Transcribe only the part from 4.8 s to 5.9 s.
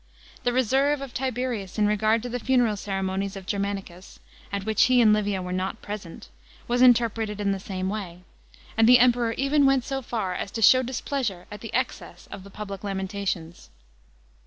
he and Livia were not